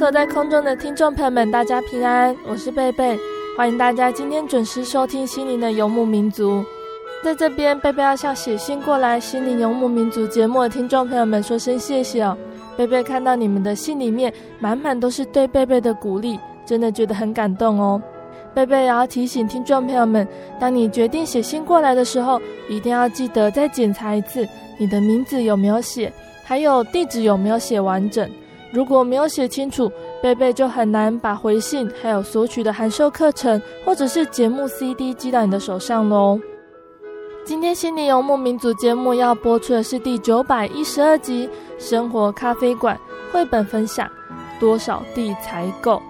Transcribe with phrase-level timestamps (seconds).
[0.00, 3.18] 所有在空中的听众朋友们，大家平安，我是贝贝，
[3.54, 6.64] 欢迎大家今天准时收听心灵的游牧民族。
[7.22, 12.34] 在这边，贝贝要向写信过来心灵游牧民族节目的听众朋友们说声谢谢哦。
[12.78, 18.00] 贝贝看到你们的信里面满满都是对贝贝的鼓励，真的觉得很感动哦。
[18.54, 20.26] 贝贝也要提醒听众朋友们，
[20.58, 22.40] 当你决定写信过来的时候，
[22.70, 26.10] 一定要记得再检查一次你的名字有没有写，
[26.42, 28.26] 还有地址有没有写完整。
[28.72, 29.90] 如果没有写清楚，
[30.22, 36.38] 贝贝就很难把回信，还有索取的函授课程，或者是节目 CD 寄到你的手上喽。
[37.44, 41.48] 今天心灵游牧民族节目要播出的是第九百一十二集
[41.82, 42.96] 《生活咖啡馆》
[43.32, 44.08] 绘本分享，
[44.60, 46.00] 多少地才够？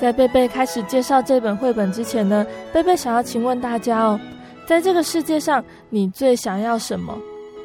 [0.00, 4.18] 在贝贝开始介绍这本绘本之前呢，贝贝想要请问大家哦，
[4.66, 7.18] 在这个世界上，你最想要什么？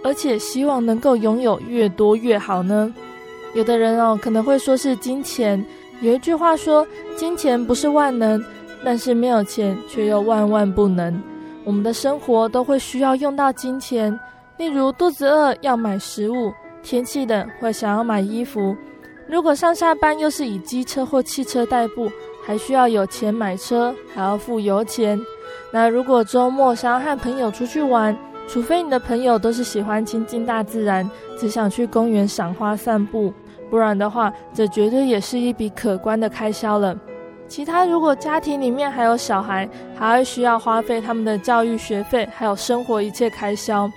[0.03, 2.93] 而且希望能够拥有越多越好呢？
[3.53, 5.63] 有的人哦，可能会说是金钱。
[6.01, 8.43] 有一句话说，金钱不是万能，
[8.83, 11.21] 但是没有钱却又万万不能。
[11.63, 14.19] 我们的生活都会需要用到金钱，
[14.57, 18.75] 例如肚子饿要买食物，天气冷会想要买衣服。
[19.27, 22.11] 如果上下班又是以机车或汽车代步，
[22.43, 25.17] 还需要有钱买车，还要付油钱。
[25.71, 28.15] 那如果周末想要和朋友出去玩，
[28.47, 31.09] 除非你的朋友都是喜欢亲近大自然，
[31.39, 33.33] 只想去公园赏花散步。
[33.69, 36.95] 不然的话，这绝对也是一笔可观的开销了。
[37.47, 43.89] 其他如果家庭里面还有小孩，还会需要花费他们的教育学费，还有生活一切开销。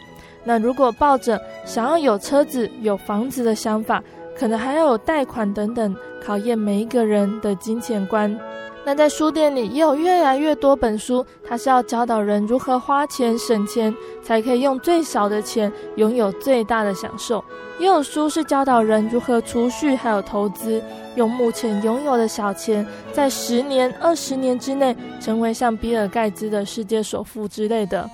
[0.44, 4.03] 那如果抱着想要有车子、有房子的想法，
[4.38, 8.37] 可能还要有贷款等等，考验每一个人的金钱观。
[8.86, 13.92] 那在书店里也有越来越多本书，它是要教导人如何花钱省钱，
[14.22, 17.44] 才可以用最少的钱拥有最大的享受。
[17.80, 20.80] 也有书是教导人如何储蓄，还有投资，
[21.16, 28.08] 用目前拥有的小钱，在十年、二十年之内成为像比尔盖茨的世界首富之类的。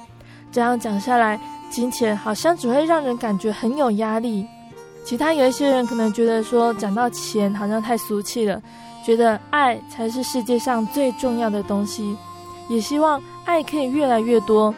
[0.50, 1.38] 这样讲下来，
[1.70, 4.46] 金钱好像只会让人感觉很有压力。
[5.04, 8.58] 其他有一些人可能觉得说，讲到钱好像太俗气了。
[9.04, 12.16] 觉得爱才是世界上最重要的东西，
[12.68, 14.74] 也希望爱可以越来越多，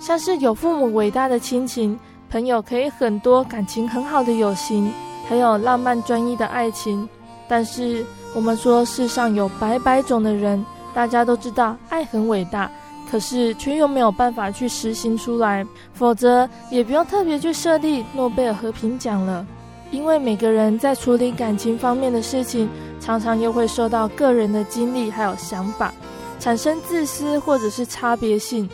[0.00, 1.98] 像是有父母伟大的亲情，
[2.30, 4.92] 朋友可以很多，感情很好的友情，
[5.28, 7.08] 还有浪漫专一的爱情。
[7.48, 12.70] 但是我们说世上有百百种的人，大家都知道爱很伟大，
[13.10, 19.46] 可是却又没有办法去实行出来，否则也不用特别去设立诺贝尔和平奖了。
[19.90, 22.68] 因为每个人在处理感情方面的事情，
[23.00, 25.92] 常常又会受到个人的经历还有想法，
[26.38, 28.68] 产生自私或者是差别性。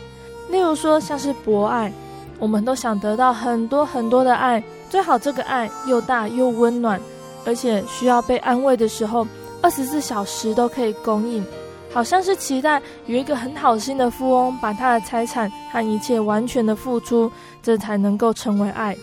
[0.49, 1.91] 例如说，像是博爱，
[2.37, 6.99] 我们都想得到很多很多的爱，最好这个爱又大又温暖，
[7.45, 9.25] 而且需要被安慰的时候，
[9.61, 11.43] 二十四小时都可以供应。
[11.91, 17.31] 好像是期待有一个很好心的富翁，把他的财产和一切完全的付出，
[17.63, 18.95] 这才能够成为爱。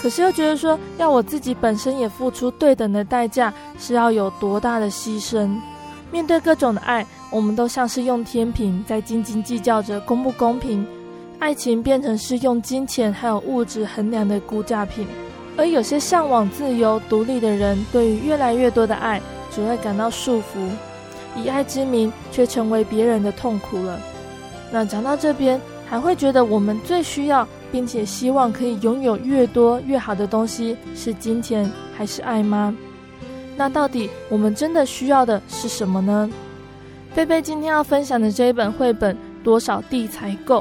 [0.00, 5.58] 可是又觉得说，要我自己本身也付出对等的代价，是要有多大的牺牲？
[6.10, 10.86] 面对各种的爱，我们都像是用天平在斤斤计较着公不公平。
[11.40, 15.06] 爱情变成是用金钱还有物质衡量的估价品，
[15.56, 19.20] 而有些向往自由独立的人，对于越来越多的爱，
[19.50, 20.68] 只会感到束缚。
[21.36, 24.00] 以爱之名却成为别人的痛苦了。
[24.72, 32.74] 那讲到这边，还会觉得我们最需要并且希望可以拥有越多越好的东西是金钱还是爱吗？
[33.56, 36.30] 那到底我们真的需要的是什么呢？
[37.14, 40.60] 贝贝今天要分享的这一本绘本《多少地才够》，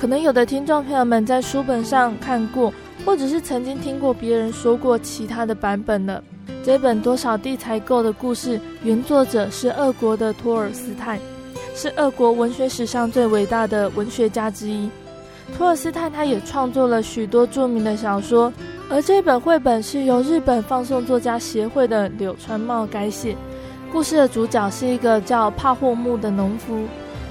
[0.00, 2.72] 可能有的听众朋友们在书本上看过，
[3.04, 6.22] 或者是曾经听过别人说过其他的版本了。
[6.64, 11.18] 这本《多少地才够》的故事，原作者是俄国的托尔斯泰，
[11.74, 14.88] 是俄国文学史上最伟大的文学家之一。
[15.54, 18.52] 托尔斯泰他也创作了许多著名的小说，
[18.88, 23.36] 而这本绘本是由日本放送作家协会的柳川茂改写。
[23.92, 26.84] 故事的主角是一个叫帕霍木的农夫，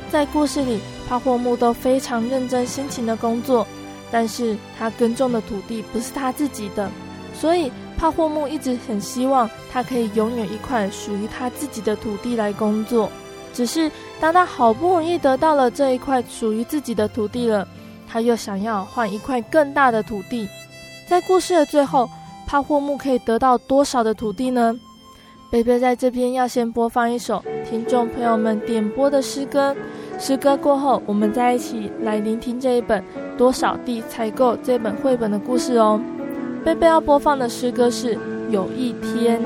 [0.10, 3.68] 在故事里，帕霍木都非常认真辛勤的工作，
[4.10, 6.90] 但是他耕种的土地不是他自己的，
[7.34, 13.12] 所以帕霍木一直很希望他可以拥有一块属于他自己的土地来工作。
[13.54, 17.68] 只是当他好不容易得到了这一块属于自己的土地了，
[18.16, 20.48] 他又想要换一块更大的土地。
[21.06, 22.10] 在故事的最后，
[22.48, 24.74] 帕霍木可以得到多少的土地呢？
[25.52, 29.76] 贝贝在这边要先播放一首听众朋友们点播的诗歌，
[30.18, 33.04] 诗歌过后，我们再一起来聆听这一本
[33.38, 36.00] 《多少地才够》这本绘本的故事哦。
[36.64, 38.16] 贝贝要播放的诗歌是
[38.50, 39.42] 《》。有一天，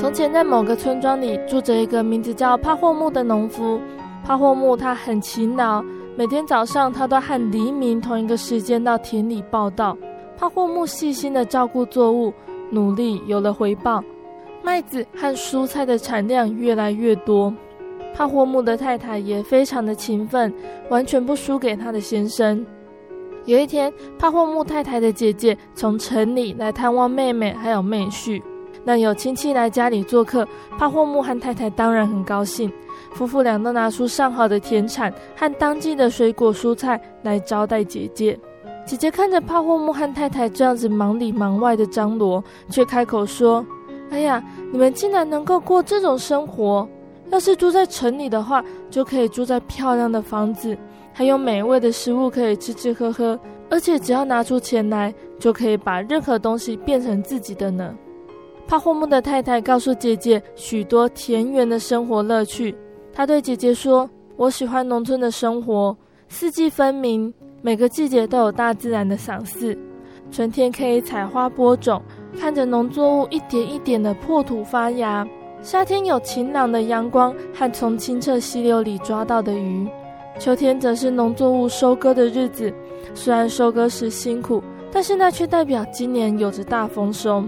[0.00, 3.78] 从前，在某个村庄里住着一个名字叫帕霍木的农夫。
[4.24, 5.84] 帕霍木他很勤劳，
[6.16, 9.94] 每天早上他都和黎明同一个时间到田里报道。
[10.38, 12.32] 帕霍木细心地照顾作物，
[12.70, 14.02] 努力有了回报，
[14.62, 17.52] 麦子和蔬菜的产量越来越多。
[18.14, 20.50] 帕霍木的太太也非常的勤奋，
[20.88, 22.64] 完全不输给他的先生。
[23.44, 28.42] 有一天，帕霍木太太的姐姐从城里来探望妹妹还有妹婿。
[28.84, 30.46] 那有亲戚来家里做客，
[30.78, 32.72] 帕霍木和太太当然很高兴。
[33.12, 38.38] 夫妇俩都拿出上好的田产和当季的水果蔬菜来招待姐姐。
[38.86, 43.64] 姐姐看着帕霍木和太太这样子忙里忙外的张罗，却开口说
[44.10, 46.88] ：“哎呀，你们竟然能够过这种生活！
[47.30, 50.76] 要是住在城里的话，就可以住在漂亮的房子，
[51.12, 57.94] 还有美味的食物可以吃吃喝喝，而且只要拿出钱来，就可以把任何东西变成自己的呢。”
[58.70, 62.72] 帕霍木的太太告诉姐姐许多田园的生活乐趣。
[63.12, 64.08] 她对姐姐说
[64.38, 65.96] ：“我喜欢农村的生活，
[66.28, 69.76] 四季分明，每个季节都有大自然的赏赐。
[70.30, 72.00] 春天可以采花播种，
[72.38, 75.26] 看着农作物一点一点的破土发芽；
[75.60, 79.84] 夏天有晴朗的阳光和从清澈溪流里抓到的鱼；
[80.38, 82.72] 秋天则是农作物收割的日子。
[83.14, 84.62] 虽然收割时辛苦，
[84.92, 87.42] 但是那却代表今年有着大丰收。”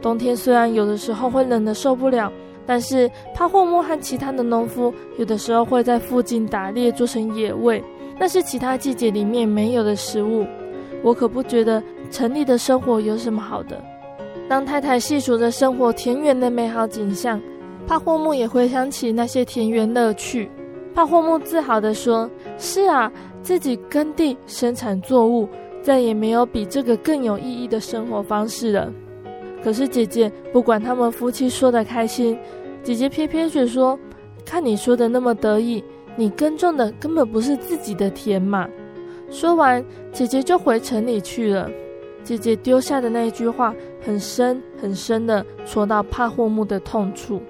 [0.00, 2.32] 冬天虽然有的时候会冷得受不了，
[2.64, 7.82] 但是帕霍木和其他的农夫有的时候会在附近打猎做成野味，
[8.18, 10.46] 那是其他季节里面没有的食物。
[11.02, 13.82] 我可不觉得城里的生活有什么好的。
[14.48, 17.40] 当太太细数着生活田园的美好景象，
[17.86, 20.50] 帕霍木也回想起那些田园乐趣。
[20.94, 22.28] 帕霍木自豪地说
[22.58, 23.12] ：“是啊，
[23.42, 25.48] 自己耕地生产作物，
[25.82, 28.92] 再也没有比这个更有意义的生活方式了。”
[29.62, 32.38] 可是姐姐不管他们夫妻说的开心，
[32.82, 33.98] 姐姐撇撇嘴说
[34.46, 35.82] ：“看你说的那么得意，
[36.16, 38.68] 你耕种的根本不是自己的田嘛。”
[39.30, 41.70] 说完，姐姐就回城里去了。
[42.24, 47.42] 姐姐丢下的那一句话，很深很深的戳到帕霍木的痛处。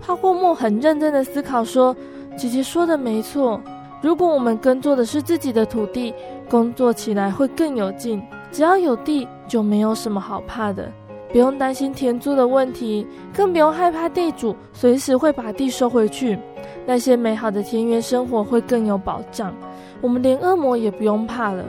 [0.00, 1.94] 帕霍木很认真的思考说
[2.36, 3.60] ：“姐姐说的没错，
[4.02, 6.12] 如果我们耕作的是自己的土地，
[6.48, 8.22] 工作起来会更有劲。
[8.50, 10.90] 只要有地，就没有什么好怕的。”
[11.36, 16.38] 不用担心田租的问题，更不用害怕地主随时会把地收回去。
[16.86, 19.54] 那些美好的田园生活会更有保障，
[20.00, 21.62] 我们连恶魔也不用怕了。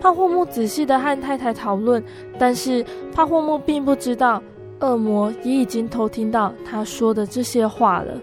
[0.00, 2.02] 帕霍木仔细地和太太讨论，
[2.38, 2.82] 但是
[3.12, 4.42] 帕霍木并不知道，
[4.80, 8.14] 恶魔也已经偷听到他说的这些话了。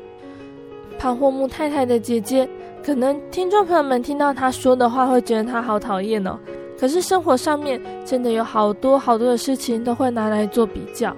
[0.97, 2.49] 帕霍木太太的姐姐，
[2.83, 6.39] 可能听众朋友们听到他说的话，会觉得他好讨厌哦。
[6.81, 11.15] 可是生活上面真的有好多好多的事情都会拿来做比较，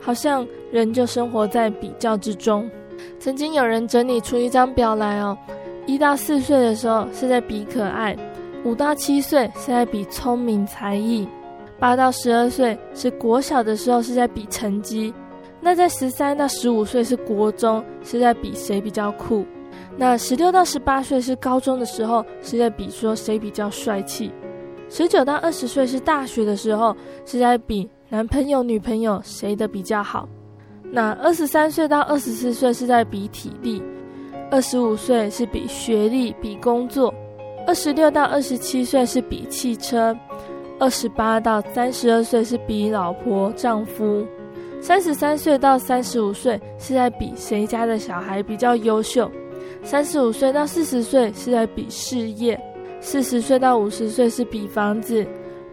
[0.00, 2.68] 好像人就生活在比较之中。
[3.20, 5.38] 曾经有人整理出一张表来哦，
[5.86, 8.16] 一到四岁的时候是在比可爱，
[8.64, 11.28] 五到七岁是在比聪明才艺，
[11.78, 15.14] 八到十二岁是国小的时候是在比成绩，
[15.60, 19.46] 那在十三到十五岁是国中是在比谁比较酷，
[19.96, 24.32] 那十六到十八岁是高中的时候是在比说谁比较帅气。
[24.96, 26.96] 十九到二十岁是大学的时候，
[27.26, 30.28] 是在比男朋友、女朋友谁的比较好。
[30.84, 33.82] 那二十三岁到二十四岁是在比体力，
[34.52, 37.12] 二十五岁是比学历、比工作，
[37.66, 40.16] 二十六到二十七岁是比汽车，
[40.78, 44.24] 二十八到三十二岁是比老婆、丈夫，
[44.80, 49.28] 三十三岁到三十五岁是在比谁家的小孩比较优秀，
[49.82, 52.56] 三十五岁到四十岁是在比事业。
[53.04, 55.26] 四十岁到五十岁是比房子，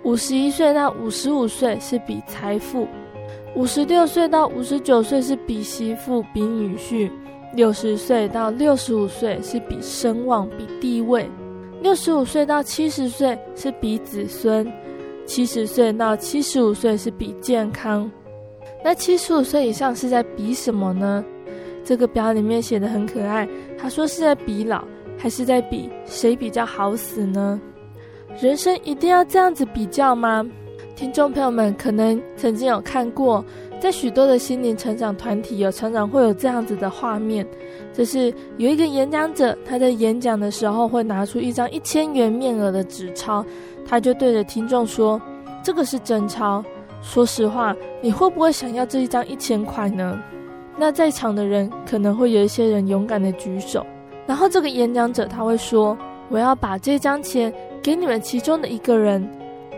[0.04, 2.86] 五十一岁到五十五岁是比财富，
[3.56, 7.10] 五十六岁到五十九岁是比媳妇、比女婿，
[7.56, 11.26] 六十岁到六十五岁是比声望、比地位，
[11.82, 14.70] 六十五岁到七十岁是比子孙，
[15.26, 18.12] 七十岁到七十五岁是比健康。
[18.84, 21.24] 那七十五岁以上是在比什么呢？
[21.86, 23.48] 这个表里面写得很可爱，
[23.78, 24.84] 他说是在比老。
[25.22, 27.62] 还是在比谁比较好死呢？
[28.42, 30.44] 人生一定要这样子比较吗？
[30.96, 33.46] 听众朋友们可能曾经有看过，
[33.80, 37.46] 在许多的心灵成长团体有常常会有这样子的画面，
[37.94, 43.46] 就是有一个演讲者，他在演讲的时候会拿出一张一千元面额的纸钞，
[43.88, 45.22] 他就对着听众说
[45.64, 46.66] ：“这个是真钞。
[47.04, 50.20] 说实话，你会不会想要这一张一千块呢？”
[50.80, 53.86] 那在场的人可能会有一些人勇敢的举手，
[54.32, 55.98] 然后这个演讲者他会说
[56.32, 59.30] ：“我要把这张钱给你们其中的一个人，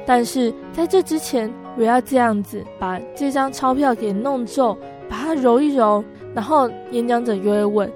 [0.05, 4.77] 但是在这之前，我要这样子把这张钞票给弄皱，
[5.09, 6.03] 把它揉一揉。”
[6.35, 7.91] 然后演讲者又会问。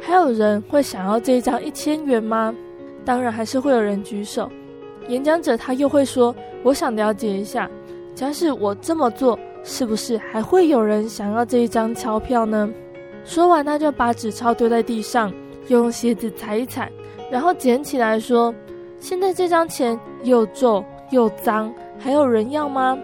[0.00, 2.54] 还有人会想要这一张一千元吗？
[3.04, 4.48] 当然还是会有人举手。
[5.08, 6.32] 演讲者他又会说
[6.62, 7.68] ：“我想了解一下，
[8.14, 12.70] 假使我这么做，是不是还会有人想要这一张钞票呢？”
[13.26, 15.32] 说完，他就把纸钞丢在地上，
[15.68, 16.90] 用鞋子踩一踩，
[17.30, 18.54] 然后捡起来说
[19.00, 22.98] ：“现在这张钱又皱又脏，还有人要吗？”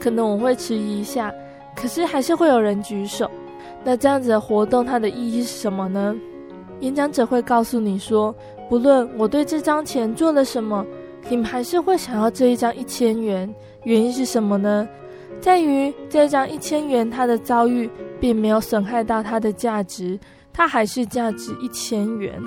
[0.00, 1.32] 可能我会迟疑一下，
[1.76, 3.30] 可是还是会有人举手。
[3.84, 6.14] 那这样子的活动，它的意义是什么呢？
[6.80, 8.34] 演讲者会告诉你说，
[8.68, 10.84] 不论我对这张钱做了什么，
[11.28, 13.52] 你们还是会想要这一张一千元。
[13.84, 14.88] 原因是什么呢？
[15.40, 17.88] 在于这张一千元，它的遭遇
[18.18, 20.18] 并没有损害到它的价值，
[20.52, 22.40] 它还是价值一千元。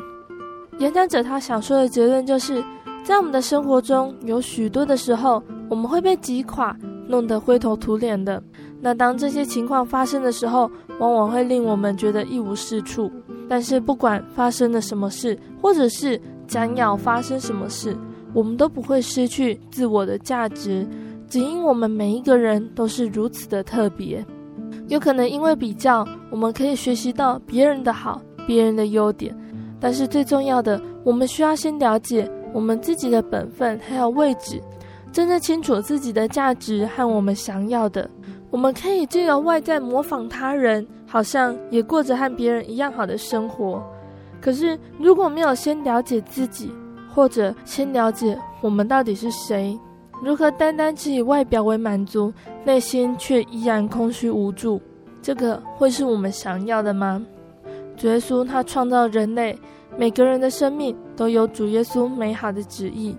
[0.80, 2.64] 演讲者他想说的结论就是，
[3.04, 6.76] 在我们的生活中有许多的时候，我们会被击垮，
[7.08, 8.42] 弄得灰头土脸的。
[8.82, 10.70] 那当这些情况发生的时候，
[11.00, 13.12] 往往会令我们觉得一无是处。
[13.48, 17.96] 但是不管发生了什么事，或者是将要发生什么事，
[18.34, 20.88] 我们都不会失去自我的价值，
[21.30, 24.26] 只因我们每一个人都是如此的特别。
[24.94, 29.36] 有可能因为比较，我们可以学习到别人的好，别人的优点。
[29.80, 34.62] 但是最重要的，我们需要先了解我们自己的本分还有位置，
[35.12, 38.08] 真正清楚自己的价值和我们想要的。
[38.52, 43.84] 我们可以借由外在模仿他人，好像也过着和别人一样好的生活。
[44.40, 46.72] 可是如果没有先了解自己，
[47.12, 49.76] 或者先了解我们到底是谁，
[50.24, 52.34] 如何单单只以外表为满足，
[52.64, 54.82] 内心却依然空虚无助，
[55.22, 57.24] 这个会是我们想要的吗？
[57.98, 59.60] 主耶稣他创造人类，
[59.98, 63.16] 每个人的生命都有主耶稣美好的旨意。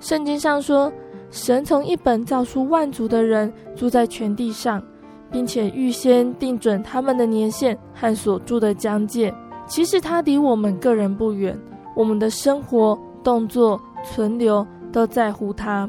[0.00, 0.92] 圣经上说。
[1.30, 4.82] 神从一本造出万族的人住在全地上，
[5.30, 9.30] 并且预先定准他们的年限和所住的疆界。
[9.66, 11.54] 其实他离我们个人不远，
[11.94, 15.86] 我们的生活、动作、存留都在乎他。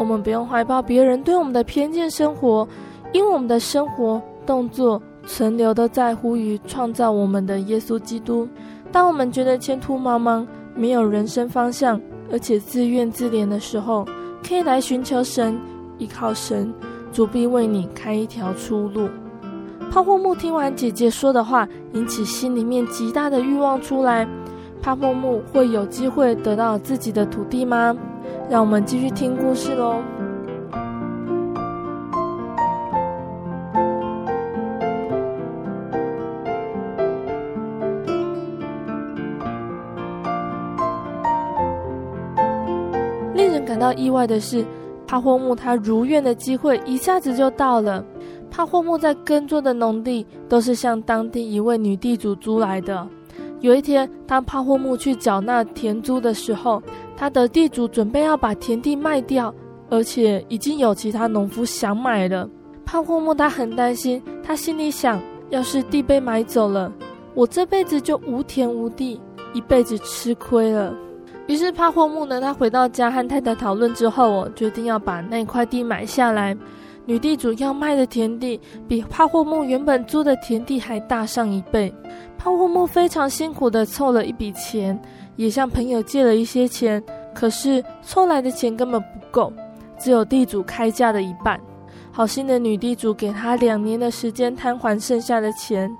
[0.00, 2.66] 我们不用怀抱别人对我们的偏见生活，
[3.12, 8.48] 因为我们的生活、动作、存留都在乎于创造我们的耶稣基督。
[8.90, 12.00] 当我们觉得前途茫茫，没有人生方向，
[12.32, 14.06] 而且自怨自怜的时候，
[14.42, 15.60] 可以来寻求神，
[15.98, 16.72] 依靠神，
[17.12, 19.06] 主必为你开一条出路。
[19.90, 24.26] 帕霍木听完姐姐说的话，引起心里面极大的欲望出来。
[24.80, 27.94] 帕霍木会有机会得到自己的土地吗？
[28.48, 30.02] 让我们继续听故事喽。
[43.34, 44.64] 令人感到意外的是，
[45.06, 48.04] 帕霍木他如愿的机会一下子就到了。
[48.50, 53.06] 帕霍木在耕作的农地都是向当地一位女地主租来的。
[53.60, 56.82] 有一天，当帕霍木去缴纳田租的时候，
[57.20, 59.54] 他的地主准备要把田地卖掉，
[59.90, 62.48] 而且已经有其他农夫想买了。
[62.86, 66.90] 帕霍木他很担心，他心里想：要是地被买走了，
[67.34, 69.20] 我这辈子就无田无地，
[69.52, 70.94] 一辈子吃亏了。
[71.46, 76.56] 于是帕霍木呢，他回到家和太太讨论之后，哦，决定要把那块地买下来。
[77.04, 81.92] 女地主要卖的田地比帕霍木原本租的田地还大上一倍。
[82.38, 84.98] 帕霍木非常辛苦地凑了一笔钱，
[85.40, 87.02] 也向朋友借了一些钱，
[87.34, 89.50] 可是凑来的钱根本不够，
[89.98, 91.58] 只有地主开价的一半。
[92.12, 95.90] 好心的女地主给他两年的时间摊还剩下的钱。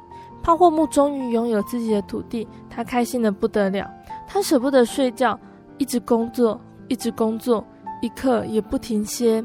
[0.42, 3.90] 帕霍木终于拥有自己的土地，他开心得不得了。
[4.28, 5.40] 他舍不得睡觉，
[5.78, 7.64] 一直工作，一直工作，
[8.02, 9.42] 一刻也不停歇。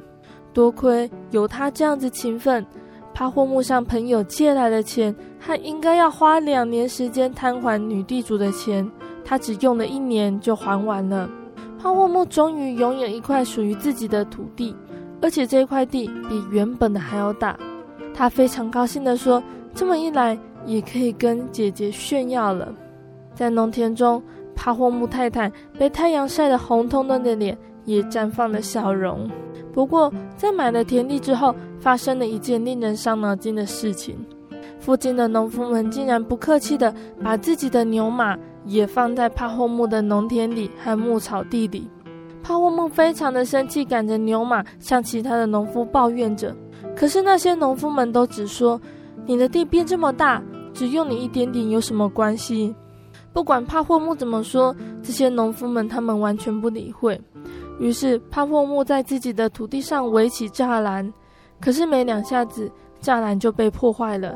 [0.51, 2.65] 多亏有他这样子勤奋，
[3.13, 8.86] 帕霍木向朋友借来的钱，他应该要花两年时间摊还女地主的钱，
[9.25, 11.29] 他只用了一年就还完了。
[11.77, 14.73] 帕霍木终于拥有一块属于自己的土地，
[15.21, 17.57] 而且这块地比原本的还要大。
[18.13, 19.43] 他非常高兴地说
[19.75, 22.73] ：“这么一来，也可以跟姐姐炫耀了。”
[23.35, 24.23] 在农田中。
[24.57, 29.29] 帕霍木太太被太阳晒得红彤彤的脸也绽放了笑容。
[29.73, 34.15] 不过，在买了田地之后，发生了一件令人伤脑筋的事情。
[34.79, 41.89] 附近的农夫们竟然不客气地把自己的牛马也放在帕霍木的农田里和牧草地里。
[42.43, 46.56] 帕霍木非常的生气，赶着牛马向其他的农夫抱怨着。
[46.95, 48.80] 可是那些农夫们都只说
[49.25, 50.41] ：“你的地变这么大，
[50.73, 52.75] 只用你一点点有什么关系？”
[53.34, 54.73] 不管帕霍木怎么说，
[55.04, 57.19] 这些农夫们他们完全不理会。
[57.80, 61.12] 于是帕霍木在自己的土地上围起栅栏，
[61.60, 64.34] 可是没两下子，栅栏就被破坏了。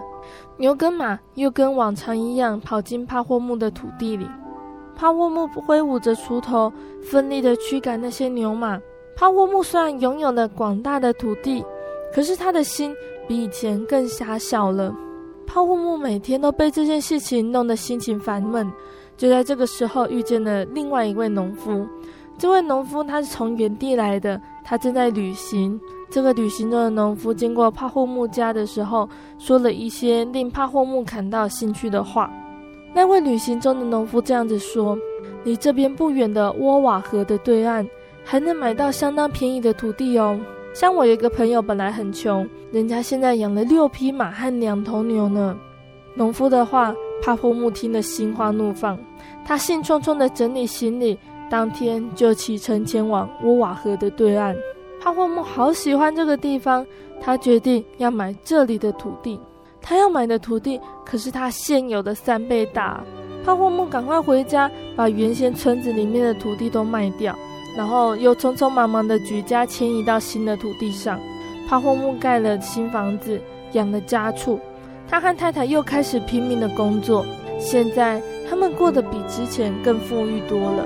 [0.59, 4.27] 牛跟马又跟往常一样跑进帕霍木的土地里。
[4.93, 8.77] 帕霍木挥舞着锄头，奋力地驱赶那些牛马。
[9.15, 11.63] 帕霍木虽然拥有了广大的土地，
[12.13, 12.93] 可是他的心
[13.25, 14.93] 比以前更狭小了。
[15.47, 18.69] 帕霍木每天都被这件事情弄得心情烦闷。
[19.15, 21.87] 就在这个时候，遇见了另外一位农夫。
[22.37, 25.79] 这位农夫他是从远地来的，他正在旅行。
[26.09, 32.31] 这个旅行中的农夫经过帕霍木家的时候，说了一些令帕霍木感到兴趣的话。
[32.93, 34.97] 那位旅行中的农夫这样子说
[35.45, 37.87] ：“离这边不远的沃瓦河的对岸，
[38.23, 40.39] 还能买到相当便宜的土地哦。
[40.73, 45.55] 像我有一个朋友，本来很穷，人家现在养了六匹马和两头牛呢。”
[46.17, 48.97] 农夫的话，帕霍木听得心花怒放，
[49.45, 51.15] 他兴冲冲地整理行李，
[51.51, 54.55] 当天就启程前往沃瓦河的对岸。
[55.01, 56.85] 帕霍木好喜欢这个地方，
[57.21, 59.39] 他决定要买这里的土地。
[59.81, 63.01] 他要买的土地可是他现有的三倍大。
[63.45, 67.33] 帕霍木赶快回家，把原先村子里面的土地都卖掉，
[67.77, 71.17] 然后又匆匆忙忙的举家迁移到新的土地上。
[71.67, 74.59] 帕霍木盖了新房子，养了家畜。
[75.07, 77.25] 他和太太又开始拼命的工作。
[77.57, 80.85] 现在他们过得比之前更富裕多了。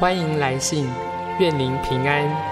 [0.00, 0.88] 欢迎来信，
[1.38, 2.49] 愿您平安。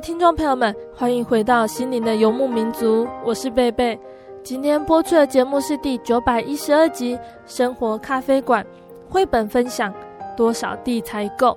[0.00, 3.98] 听众朋友们，欢迎回到心灵的游牧民族，我是贝贝。
[4.44, 8.64] 今天播出的节目是第九百一十二集《生活咖啡馆》
[9.12, 9.92] 绘本分享，
[10.36, 11.56] 多少地才够？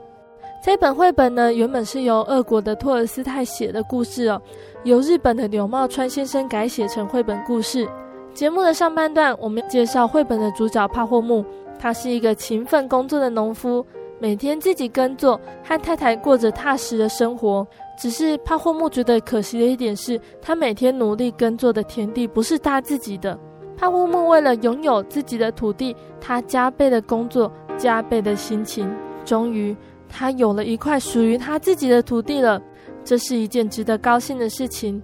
[0.64, 4.42] 这本绘本呢，原本是由俄国的托尔斯泰写的故事哦，
[4.84, 7.88] 由日本的柳茂川先生改写成绘本故事。
[8.34, 11.46] 节目的上半段，我们介绍绘本的主角帕霍木，
[11.78, 13.86] 他是一个勤奋工作的农夫。
[14.20, 17.66] 每天自己耕作，和太太过着踏实的生活。
[18.02, 23.40] 只是帕霍木觉得可惜的一点是，他每天努力耕作的田地不是他自己的。
[23.78, 28.92] 帕霍木为了拥有自己的土地，他加倍的工作，加倍的辛勤。
[29.24, 29.78] 终于，
[30.10, 32.60] 他有了一块属于他自己的土地了。
[33.06, 35.00] 这是一件值得高兴的事情。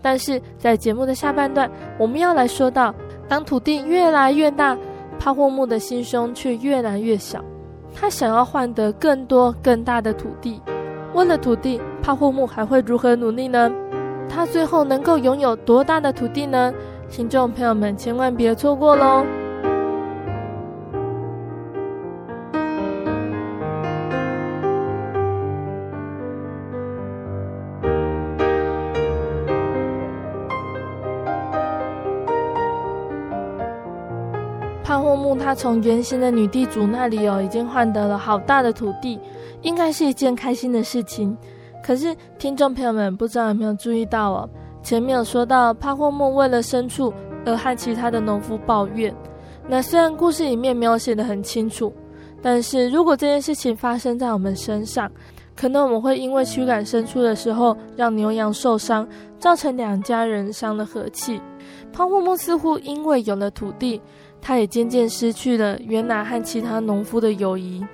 [0.00, 2.94] 但是在节目的下半段，我们要来说到，
[3.26, 4.78] 当土地越来越大，
[5.18, 7.44] 帕霍木的心胸却越来越小。
[7.92, 10.62] 他想要换得更多更大的土地，
[11.16, 13.72] 为了土地，帕霍木还会如何努力呢？
[14.28, 16.70] 他最后能够拥有多大的土地呢？
[17.08, 19.24] 听众朋友们，千万别错过喽！
[35.34, 39.18] 他从原先的女地主那里哦，已经换得了好大的土地，
[39.62, 41.36] 应该是一件开心的事情。
[41.82, 44.50] 可是听众朋友们不知道有没有注意到哦，
[44.82, 47.12] 前面有说到帕霍木为了牲畜
[47.44, 49.14] 而和其他的农夫抱怨。
[49.68, 51.92] 那虽然故事里面没有写得很清楚，
[52.42, 55.10] 但是如果这件事情发生在我们身上，
[55.54, 59.08] 可能我们会因为驱赶牲畜的时候让牛羊受伤，
[59.38, 61.40] 造成两家人伤了和气。
[61.92, 64.00] 帕霍木似乎因为有了土地。
[64.46, 67.84] 他也渐渐失去了原来和其他农夫的友谊，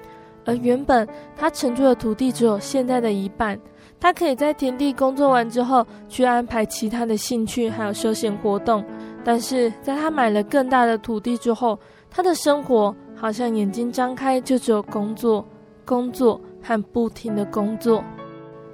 [0.45, 3.59] 而原本他承租的土地只有现在的一半。
[3.99, 8.85] 他可以在田地工作完之后，去安排其他的兴趣还有休闲活动。
[9.25, 11.79] 但是在他买了更大的土地之后，
[12.11, 15.43] 他的生活好像眼睛张开就只有工作、
[15.87, 18.05] 工作和不停的工作。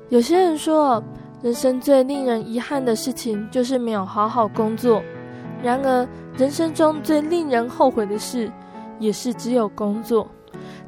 [0.08, 1.00] 有些人说，
[1.42, 5.00] 人生最令人遗憾的事情就是没有好好工作。
[5.62, 8.50] 然而，人生中最令人后悔的事，
[8.98, 10.28] 也是只有工作。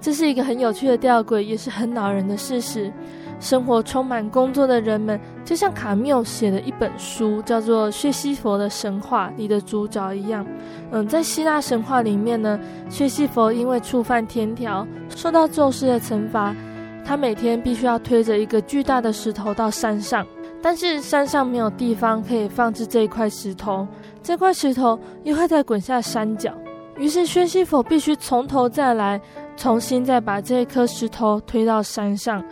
[0.01, 2.93] 这是一个很有趣的吊诡，也是很恼人的事实。
[3.39, 10.47] 生活充满工作的人们，就像卡缪写的一本书，叫做《薛西佛的神话》里的主角一样。
[10.91, 16.55] 嗯，在希腊神话里面呢，薛西佛因为触犯天条，受到宙斯的惩罚，
[17.03, 20.27] 他每天必须要推着一个巨大的石头到山上。
[20.63, 23.87] 但是山上没有地方可以放置这一块石头，
[24.23, 26.53] 这块石头又会再滚下山脚，
[26.97, 29.21] 于是薛西弗必须从头再来，
[29.57, 32.45] 重新再把这颗石头推到山上，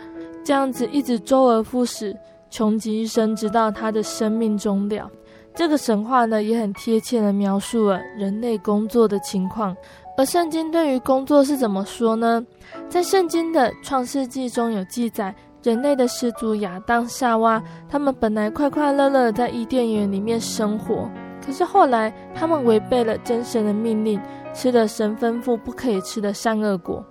[0.43, 2.17] 这样子一直周而复始，
[2.49, 5.07] 穷极一生，直到他的生命终了。
[5.53, 9.75] 这个神话呢，也很贴切地描述了人类工作的情况。
[10.17, 12.43] 而圣经对于工作是怎么说呢？
[12.89, 15.33] 在圣经的创世纪中有记载。
[15.61, 21.09] 人类的始祖亚当、夏娃，他们本来快快乐乐的在伊甸园里面生活，
[21.45, 24.17] 可是后来他们违背了真神的命令，
[24.53, 27.03] 吃了神吩咐不可以吃的善恶果。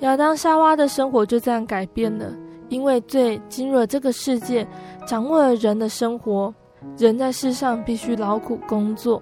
[0.00, 2.32] 亚当、夏娃的生活就这样改变了，
[2.68, 4.64] 因为罪进入了这个世界，
[5.04, 6.54] 掌握了人的生活。
[6.96, 9.20] 人在世上必须劳苦工作。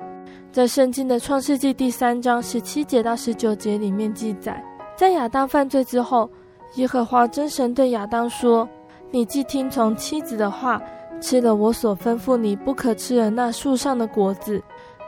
[0.52, 4.62] 在圣经的创世纪第三章十七节到十九节里面记载，
[4.94, 6.28] 在亚当犯罪之后。
[6.76, 8.68] 耶和华真神对亚当说
[9.14, 10.82] ：“你既听从妻子的话，
[11.20, 14.60] 吃了我所吩咐你不可吃的那树上的果子，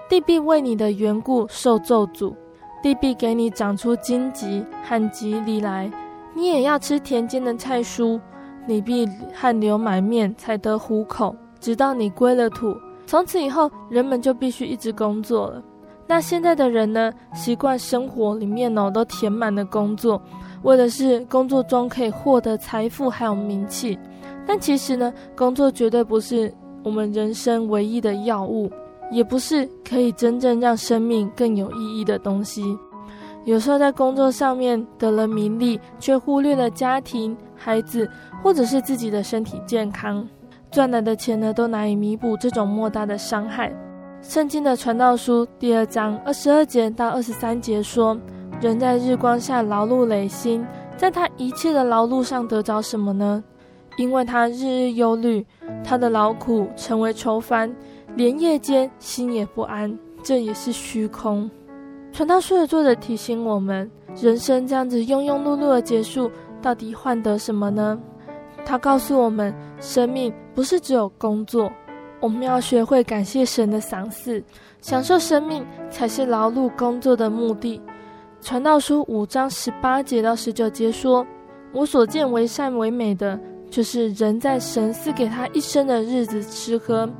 [0.09, 2.33] 地必为你的缘故受咒诅，
[2.81, 5.90] 地必给你长出荆棘和蒺藜来，
[6.37, 8.21] 你也要吃田间的菜蔬，
[8.64, 12.77] 你必汗流满面才得糊口，直到你归了土。
[13.09, 15.61] 从此以后，人们就必须一直工作了。
[16.07, 17.12] 那现在的人呢？
[17.35, 20.23] 习惯生活里面哦，都填满了工作。”
[20.66, 23.96] 为的是工作中可以获得财富还有名气，
[24.44, 26.52] 但其实呢，工作绝对不是
[26.83, 28.68] 我们人生唯一的要务，
[29.12, 32.76] 也不是可以真正让生命更有意义的东西。
[33.44, 38.11] 有时候在工作上面得了名利，却忽略了家庭、孩子，
[38.42, 40.29] 或者是自己的身体健康，
[40.72, 43.72] 赚来的钱呢，都难以弥补这种莫大的伤害。
[44.20, 48.18] 圣经的传道书第二章二十二节到二十三节说。
[48.61, 50.66] 人在日光下劳碌累心，
[50.97, 53.45] 在他一切的劳碌上得着什么呢？
[53.99, 55.47] 因为他日日忧虑，
[55.85, 57.75] 他的劳苦成为愁烦，
[58.14, 61.51] 连夜间心也不安，这也是虚空。
[62.12, 66.31] 传道书的作者提醒我们：人生这样子庸庸碌碌的结束，
[66.62, 67.99] 到底换得什么呢？
[68.64, 71.71] 他告诉我们，生命不是只有工作，
[72.21, 74.42] 我们要学会感谢神的赏赐，
[74.81, 77.81] 享受生命才是劳碌工作的目的。
[78.46, 81.26] 传道书五章十八节到十九节说
[81.74, 83.37] ：“我所见为善为美的，
[83.68, 87.11] 就是人在神赐给他一生的日子吃喝，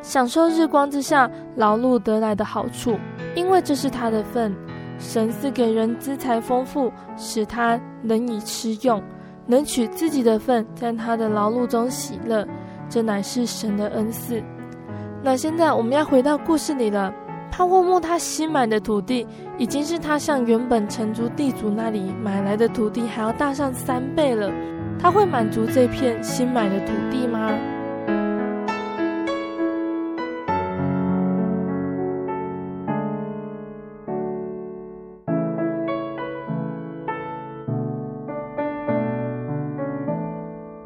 [0.00, 2.96] 享受日光之下劳碌得来的好处，
[3.34, 4.54] 因为这是他的份。
[4.96, 9.02] 神赐给人资财丰富，使他能以吃用，
[9.44, 12.46] 能取自己的份，在他的劳碌中喜乐，
[12.88, 14.40] 这乃是神的恩赐。”
[15.20, 17.12] 那现在我们要回到故事里了。
[17.50, 24.52] 帕霍姆他新买的土地，已经是他向原本城主地主那里买来的土地还要大上三倍了。
[24.98, 27.50] 他会满足这片新买的土地吗？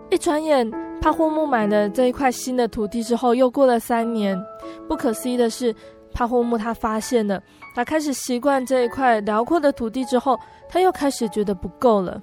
[0.09, 0.71] 一转眼，
[1.01, 4.41] 帕霍木买了这一块新的土地之后，又过了三年。
[4.89, 5.75] 不可思议的是。
[6.21, 7.43] 帕霍木他发现了，
[7.75, 12.21] 他开始习惯这一块辽阔的土地之后，他又开始觉得不够了。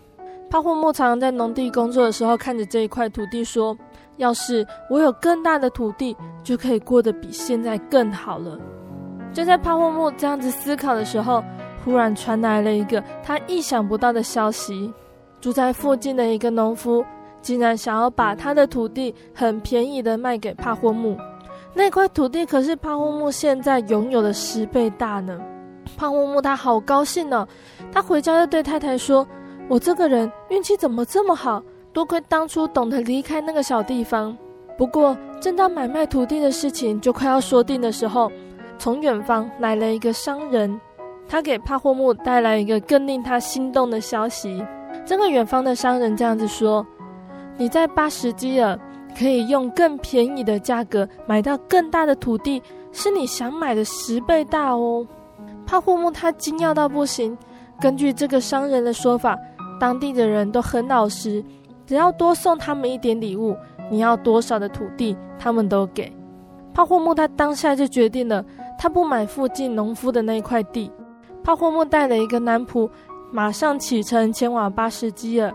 [0.51, 3.75] 帕霍木常常在农地工作的时候，看着这一块土地说
[4.17, 8.60] ：“要是我有更大的土地，就可以过得比现在更好了。”
[9.33, 11.43] 就在帕霍木这样子思考的时候，
[11.83, 14.93] 忽然传来了一个他意想不到的消息：
[15.41, 17.03] 住在附近的一个农夫
[17.41, 21.17] 竟然想要把他的土地很便宜的卖给帕霍木。
[21.77, 25.39] 那块土地可是帕霍木现在拥有的十倍大呢。
[25.95, 27.47] 帕霍木他好高兴呢、哦，
[27.91, 29.25] 他回家就对太太说
[29.69, 31.61] ：“我这个人运气怎么这么好？
[31.93, 34.35] 多亏当初懂得离开那个小地方。”
[34.75, 38.31] 不过，正当买卖土地的事情就快要说定的时候，
[38.79, 40.81] 从远方来了一个商人，
[41.29, 44.65] 他给帕霍木带来一个更令他心动的消息。
[45.05, 46.83] 这个远方的商人这样子说
[47.55, 48.77] ：“你在巴什基尔。”
[49.17, 55.06] 可以用更便宜的价格买到更大的土地，是你想买的十倍大哦。
[55.65, 57.36] 帕霍木他惊讶到不行。
[57.80, 59.38] 根据这个商人的说法，
[59.80, 61.43] 当地的人都很老实，
[61.86, 63.56] 只要多送他们一点礼物，
[63.89, 66.12] 你要多少的土地，他们都给。
[66.73, 68.45] 帕霍木他当下就决定了，
[68.77, 70.91] 他不买附近农夫的那一块地。
[71.43, 72.89] 帕霍木带了一个男仆，
[73.32, 75.51] 马上启程前往巴什基尔。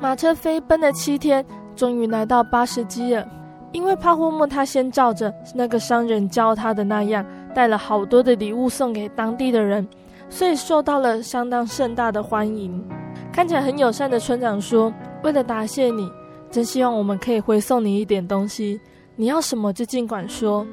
[0.00, 1.44] 马车飞奔了七天。
[1.78, 3.24] 终于来到巴什基尔，
[3.70, 9.86] 因为帕霍莫他先照着那个商人教他的那样，带了好多的礼物送给当地的人，
[10.28, 12.84] 所以受到了相当盛大的欢迎。
[13.32, 16.10] 看起来很友善的村长说：“为了答谢你，
[16.50, 18.80] 真希望我们可以回送你一点东西。
[19.14, 20.66] 你要什么就尽管说。”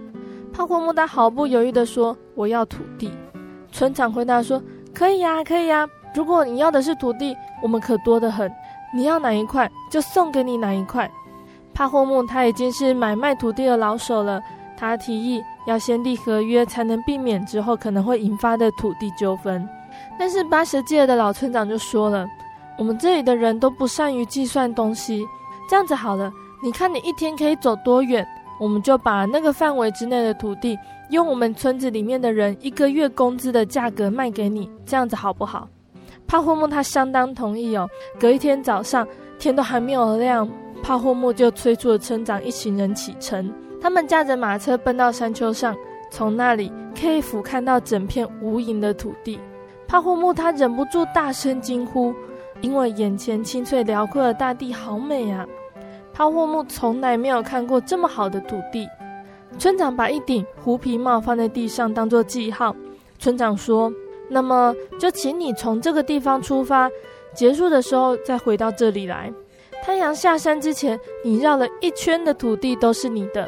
[0.51, 3.11] 帕霍莫他毫不犹豫地说：“我要土地。”
[3.71, 4.59] 村长回答说
[4.91, 5.87] ：“可以呀，可以呀。
[6.15, 8.51] 如果你要的是土地，我们可多得很。”
[8.95, 11.11] 你要哪一块，就送给你哪一块。
[11.73, 14.41] 帕霍木他已经是买卖土地的老手了，
[14.77, 19.67] 他提议要先立合约，才能避免之后可能会引发的土地纠纷。
[20.17, 22.25] 但是巴什基尔的老村长就说了
[22.79, 25.27] ：“我们这里的人都不善于计算东西，
[25.69, 26.31] 这样子好了，
[26.63, 28.25] 你看你一天可以走多远，
[28.59, 30.79] 我们就把那个范围之内的土地，
[31.09, 35.67] 用我们村子里面的人一个月工资的价格卖给你，这样子好不好？”
[36.27, 37.87] 帕霍木他相当同意哦。
[38.19, 39.07] 隔一天早上，
[39.37, 40.49] 天都还没有亮，
[40.81, 43.53] 帕霍木就催促了村长一行人启程。
[43.79, 45.75] 他们驾着马车奔到山丘上，
[46.09, 49.39] 从那里可以俯瞰到整片无垠的土地。
[49.87, 52.13] 帕霍木他忍不住大声惊呼，
[52.61, 55.45] 因为眼前青翠辽阔的大地好美啊！
[56.11, 58.87] 帕霍木从来没有看过这么好的土地。
[59.59, 62.75] 村长把一顶狐皮帽放在地上当做记号。
[63.19, 63.93] 村长说。
[64.29, 66.89] 那么就请你从这个地方出发，
[67.33, 69.31] 结束的时候再回到这里来。
[69.83, 73.47] 太阳下山之前，你绕了一圈的土地都是你的。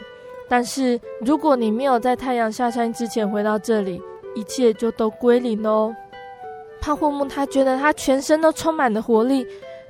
[0.50, 4.02] 但是如果你没有在太阳下山之前回到这里，
[4.36, 5.94] 一切就都归零喽。
[6.80, 9.46] 帕霍木他觉得他全身都充满了活力，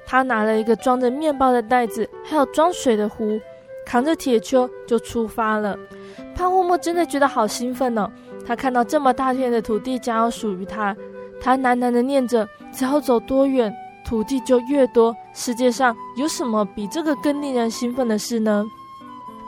[0.06, 3.40] 他拿了一个装着面包的袋子，还有装水的壶，
[3.86, 5.78] 扛着铁锹就出发了。
[6.34, 8.10] 帕霍木真的觉得好兴奋哦。
[8.48, 10.96] 他看到这么大片的土地将要属于他，
[11.42, 13.72] 他喃喃地念着：“只要走多远，
[14.06, 15.14] 土地就越多。
[15.34, 18.66] 世界上有什么比这个更令人兴奋的事呢？”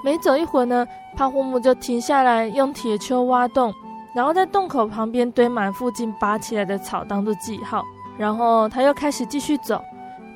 [0.04, 0.86] 没走一会儿呢，
[1.16, 3.74] 帕霍木就停下来，用铁锹挖洞，
[4.14, 7.84] 然后在洞口旁边堆满附近拔起来的草当做记号。
[8.18, 9.82] 然后他又开始继续走，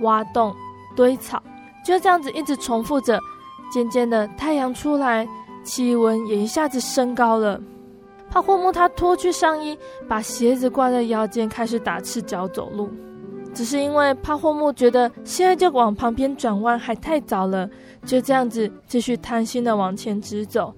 [0.01, 0.55] 挖洞、
[0.95, 1.41] 堆草，
[1.85, 3.19] 就这样子一直重复着。
[3.71, 5.27] 渐渐的，太阳出来，
[5.65, 7.59] 气温也一下子升高了。
[8.33, 9.77] 帕霍木他脱去上衣，
[10.07, 12.89] 把鞋子挂在腰间，开始打赤脚走路。
[13.53, 17.69] 只是因为帕霍木觉得现在就往旁边转弯还太早了，
[18.03, 20.73] 就这样子继续贪心的往前直走。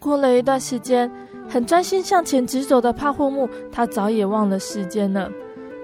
[0.00, 1.08] 过了一段时间，
[1.48, 5.30] 很专心向前直走的帕霍木，他早也忘了时间了。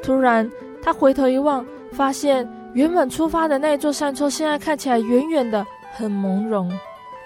[0.03, 0.51] 突然，
[0.82, 2.44] 他回头一望，发现
[2.74, 6.68] 原本出发的那座山丘，现在看起来远远的，很朦胧。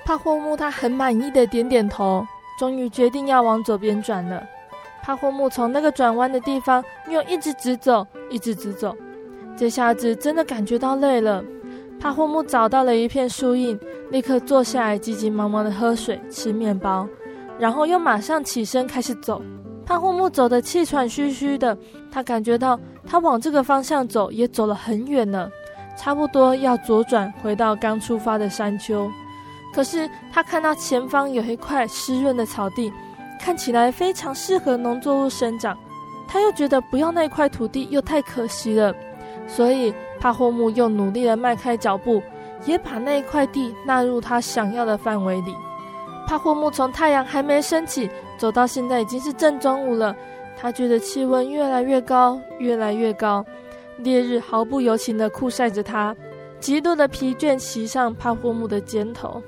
[0.04, 2.26] 帕霍木他很满意的点点头，
[2.62, 4.40] 终于决定要往左边转了。
[5.02, 8.96] 帕霍木从那个转弯的地方又一直直走，一直直走，
[9.56, 11.42] 这下子真的感觉到累了。
[11.98, 13.76] 帕霍木找到了一片树荫，
[14.12, 17.04] 立刻坐下来，急急忙忙的喝水、吃面包，
[17.58, 19.42] 然后又马上起身开始走。
[19.84, 21.76] 帕霍木走得气喘吁吁的，
[22.12, 25.50] 他感觉到他往这个方向走也走了很远了，
[25.98, 29.10] 差不多要左转回到刚出发的山丘。
[29.72, 32.92] 可是他看到前方有一块湿润的草地，
[33.40, 35.76] 看起来非常适合农作物生长。
[36.28, 38.94] 他又觉得不要那块土地又太可惜了，
[39.46, 42.22] 所以帕霍木又努力地迈开脚步，
[42.64, 45.54] 也把那一块地纳入他想要的范围里。
[46.26, 48.08] 帕霍木从太阳还没升起
[48.38, 50.14] 走到现在已经是正中午了，
[50.56, 53.44] 他觉得气温越来越高，越来越高，
[53.98, 56.16] 烈日毫不留情地酷晒着他，
[56.60, 59.42] 极度的疲倦袭上帕霍木的肩头。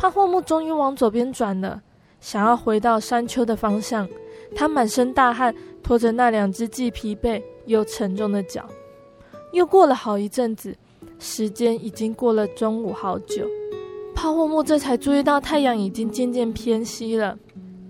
[0.00, 1.82] 帕霍木终于往左边转了，
[2.20, 4.08] 想要回到山丘的方向。
[4.56, 8.64] 他满身大汗，拖着那两只既疲惫又沉重的脚。
[9.52, 10.74] 又过了好一阵子，
[11.18, 13.46] 时间已经过了中午好久。
[14.14, 17.36] 帕霍木这才注意到太阳已经渐渐偏西了。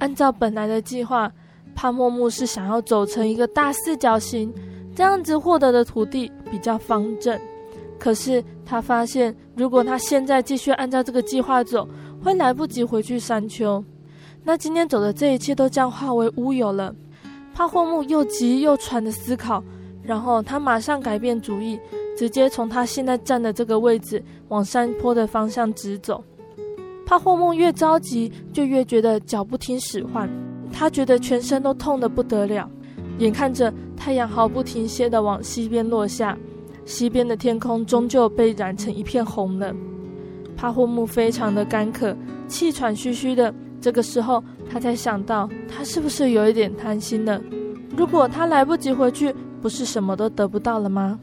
[0.01, 1.31] 按照本来的计划，
[1.77, 4.53] 帕霍木是想要走成一个大四角形，
[4.97, 7.41] 这样子获得的土地比较方正。
[8.01, 11.87] 可是他发现，如果他现在继续按照这个计划走，
[12.25, 13.85] 会来不及回去山丘。
[14.43, 16.95] 那今天走的这一切都将化为乌有了。
[17.55, 19.63] 帕霍木又急又喘的思考，
[20.03, 21.79] 然后他马上改变主意，
[22.17, 26.25] 直接从他现在站的这个位置往山坡的方向直走。
[27.05, 30.27] 帕霍木越着急，就越觉得脚不听使唤，
[30.73, 32.67] 他觉得全身都痛得不得了。
[33.19, 36.39] 眼看着太阳毫不停歇地往西边落下。
[36.91, 39.73] 西边的天空终究被染成一片红了，
[40.57, 42.17] 帕霍木非常的干渴，
[42.49, 43.55] 气喘吁吁的。
[43.81, 47.41] 这个时候，他才想到，他是不是有一点贪心了？
[47.97, 49.33] 如果他来不及回去，
[49.63, 51.17] 不是什么都得不到了吗？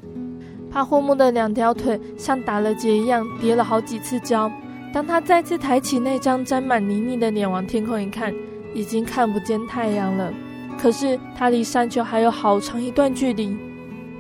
[0.71, 4.49] 帕霍木的两条腿像打了结一样跌了好几次跤。
[4.93, 8.33] 当他再次抬起那张沾满泥泞的脸往天空一看，
[8.73, 10.33] 已经看不见太阳了。
[10.79, 13.53] 可是他离山丘还有好长一段距离。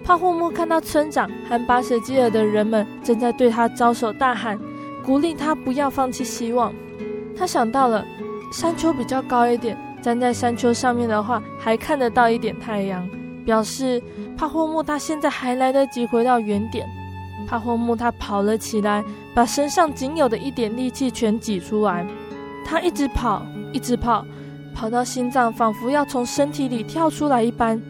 [0.07, 4.57] 帕霍木看到村长和巴什基尔的人们正在对他招手大喊，
[5.03, 6.73] 鼓励他不要放弃希望。
[7.37, 8.05] 他想到了
[8.49, 13.05] 山丘比较高一点，站在山丘上面的话还看得到一点太阳，
[13.43, 14.01] 表示
[14.37, 16.87] 帕霍木他现在还来得及回到原点。
[17.45, 19.03] 帕霍木他跑了起来，
[19.35, 22.07] 把身上仅有的一点力气全挤出来。
[22.63, 24.25] 他一直跑，一直跑，
[24.73, 27.81] 跑到心脏仿佛要从身体里跳出来一般，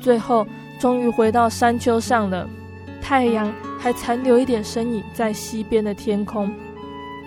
[0.00, 0.46] 最后。
[0.86, 2.48] 终于回到山丘上了，
[3.02, 6.48] 太阳还残留一点身影在西边的天空。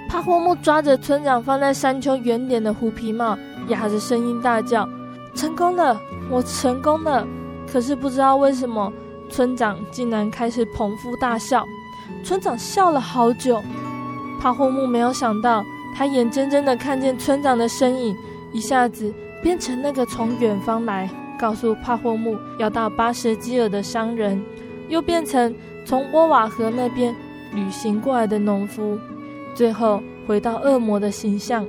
[0.07, 3.37] 帕霍木抓着村长放在山丘圆点的虎皮帽，
[3.67, 4.87] 哑着声音大叫
[5.35, 5.99] ：“成功了，
[6.31, 7.27] 我成功了！”
[7.69, 8.93] 可是不知道为什么，
[9.29, 11.61] 村长竟然开始捧腹大笑。
[12.23, 13.61] 村长笑了好久，
[14.39, 15.65] 帕霍木没有想到，
[15.97, 18.15] 他眼睁睁的看见村长的身影
[18.53, 21.09] 一下子变成那个从远方来。
[21.39, 24.41] 告诉帕霍木要到巴什基尔的商人，
[24.89, 27.15] 又变成从沃瓦河那边
[27.53, 28.99] 旅行过来的农夫，
[29.55, 31.65] 最后回到恶魔的形象。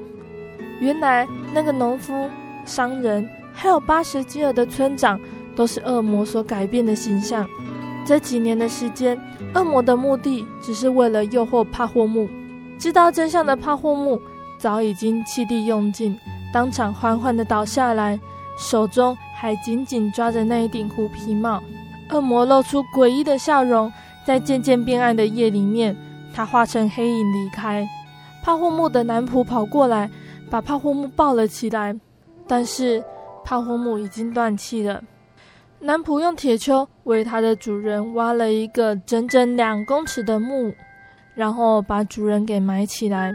[0.81, 2.29] 原来那个农夫、
[2.65, 5.21] 商人，还有巴什基尔的村长，
[5.55, 7.49] 都是恶魔所改变的形象。
[8.05, 9.17] 这几年的时间，
[9.55, 12.29] 恶魔的目的只是为了诱惑帕霍木。
[12.79, 14.21] 知道真相的帕霍木
[14.59, 16.19] 早已经气力用尽，
[16.53, 18.19] 当场缓缓地倒下来，
[18.61, 19.17] 手中。
[19.41, 21.63] 还紧紧抓着那一顶虎皮帽，
[22.11, 23.91] 恶魔露出诡异的笑容，
[24.23, 25.97] 在渐渐变暗的夜里面，
[26.35, 27.89] 他化成黑影离开。
[28.45, 30.11] 帕霍木的男仆跑过来，
[30.51, 31.99] 把帕霍木抱了起来，
[32.47, 33.03] 但是
[33.43, 35.03] 帕霍木已经断气了。
[35.79, 40.71] 男仆用铁锹为他的主人挖了一个整整两公尺的墓，
[41.35, 43.33] 然后把主人给埋起来。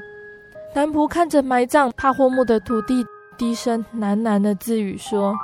[0.76, 3.04] 男仆看着埋葬帕霍木的土地，
[3.38, 5.36] 低声喃喃的自语说，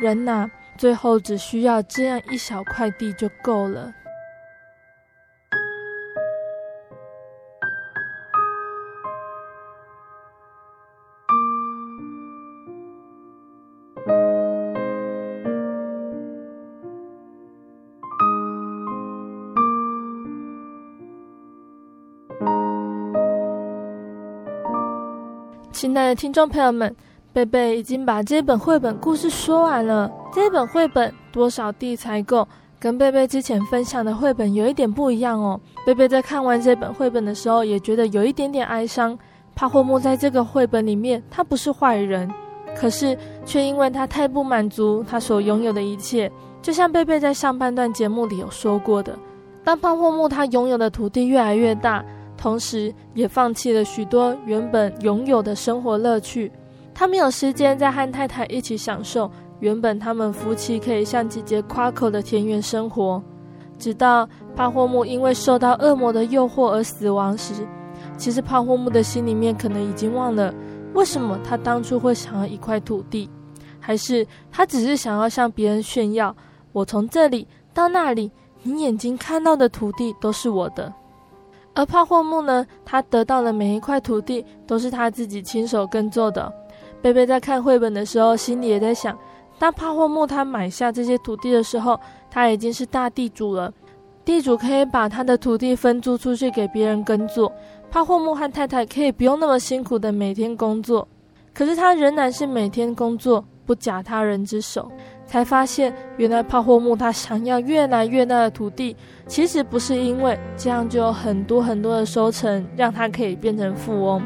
[0.00, 3.92] 人呐，最后只需要这样一小块地就够了。
[25.70, 26.94] 亲爱的听众朋友们。
[27.38, 30.10] 贝贝已经把这本绘本故事说完了。
[30.34, 32.44] 这本绘本多少地才够？
[32.80, 35.60] 跟贝贝之前分享的绘本有一点不一样哦。
[35.86, 39.16] 贝贝在看完这本绘本的时候，也觉得有一点点哀伤。
[39.54, 42.28] 帕霍木在这个绘本里面，他不是坏人，
[42.76, 43.16] 可是
[43.46, 46.28] 却因为他太不满足他所拥有的一切，
[46.60, 49.16] 就像贝贝在上半段节目里有说过的，
[49.62, 52.04] 当帕霍木他拥有的土地越来越大，
[52.36, 56.50] 同时也放弃了许多原本拥有的生活乐趣，
[56.98, 59.30] 他没有时间再和太太一起享受
[59.60, 63.22] 原本他们夫妻可以向姐姐夸口的田园生活，
[63.78, 67.54] 直到帕霍木因为受到恶魔的诱惑而死亡时。
[68.16, 70.52] 其实帕霍木的心里面可能已经忘了，
[70.92, 73.30] 为什么他当初会想要一块土地，
[73.78, 76.34] 还是他只是想要向别人炫耀，
[76.72, 78.28] 我从这里到那里，
[78.64, 80.92] 你眼睛看到的土地都是我的。
[81.74, 86.52] 而帕霍木呢，他得到的每一块土地都是他自己亲手耕作的。
[87.00, 89.16] 贝贝在看绘本的时候，心里也在想，
[89.58, 91.98] 当帕霍木他买下这些土地的时候，
[92.30, 93.72] 他已经是大地主了，
[94.24, 97.52] 地主可以把他的土地分租出去给别人耕作。
[97.90, 101.06] 帕霍木和太太可以不用那么辛苦的每天工作，
[101.54, 104.90] 可是他仍然是每天工作，不假他人之手。
[105.24, 108.96] 才发现，原来帕霍木他想要越来越大的土地，
[109.26, 114.22] 其实不是因为这样就有很多很多的收成，让他可以变成富翁。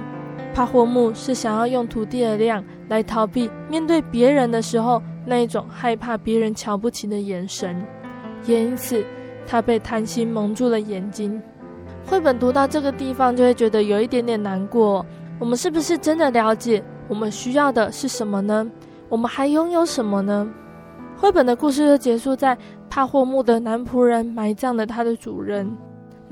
[0.55, 7.85] 帕霍木是想要用土地的量来逃避面对别人的时候那一种害怕别人瞧不起的眼神，
[8.45, 9.05] 也因此
[9.47, 11.41] 他被贪心蒙住了眼睛。
[12.05, 15.05] 绘本读到这个地方，就会觉得有一点点难过。
[15.39, 18.69] 我们是不是真的了解我们需要的是什么呢？
[19.09, 20.49] 我们还拥有什么呢？
[21.17, 22.57] 绘本的故事就结束在
[22.91, 25.71] 帕霍木的男仆人埋葬了他的主人。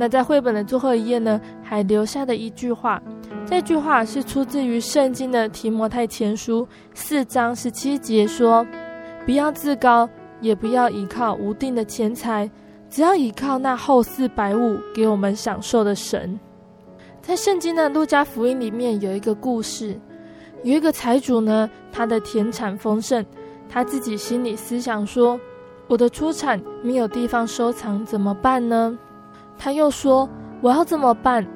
[0.01, 3.03] 那在绘本的最后一页呢，还留下的一句话，
[3.45, 8.67] 这句话是出自于圣经的提摩太前书四章十七节，说
[9.27, 10.09] ：“不要自高，
[10.41, 12.51] 也不要依靠无定的钱财。”
[12.89, 16.41] 只要依靠那厚赐百物给我们享受的神，
[17.21, 20.01] 在圣经的路加福音里面有一个故事，
[20.63, 23.23] 有一个财主呢，他的田产丰盛，
[23.69, 25.39] 他自己心里思想说
[25.89, 28.99] ：“我的出产没有地方收藏，怎么办呢？”
[29.63, 30.27] 他又说
[30.63, 31.47] ：“我要怎么办？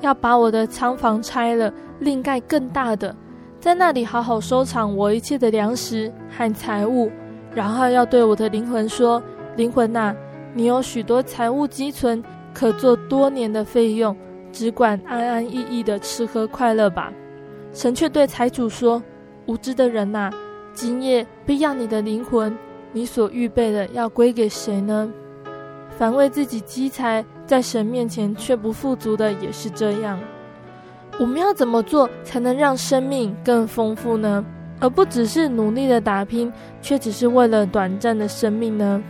[0.00, 3.14] 要把我的仓房拆了，另盖更大的，
[3.60, 7.08] 在那里好好收藏我一切的粮食和财物，
[7.54, 9.22] 然后要对我的灵魂说：
[9.54, 10.12] 灵魂呐。”
[10.54, 14.14] 你有许多财物积存，可做多年的费用，
[14.52, 17.10] 只管安安逸逸的吃喝快乐吧。
[17.72, 19.02] 神却对财主说
[19.46, 20.30] ：“无知的人呐，
[20.74, 22.54] 今夜必要你的灵魂，
[22.92, 25.10] 你所预备的要归给谁呢？
[25.96, 30.18] 凡为自己积财，在神面前却不富足的，也是这样。
[31.20, 34.44] 我们要怎么做才能让生命更丰富呢？
[34.80, 39.02] 而不只是努力的打拼，却只是为了短暂的生命呢？”